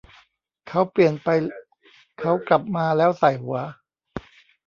[0.67, 1.27] เขาเปลี่ยนไป
[2.19, 3.57] เขากลับมาแล้วส่ายหัว